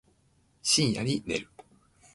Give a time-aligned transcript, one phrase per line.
[0.63, 1.47] 深夜に寝る